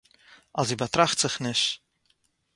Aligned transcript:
אַז 0.59 0.67
זי 0.69 0.75
באַטראַכט 0.79 1.17
זיך 1.21 1.35
נישט 1.45 1.69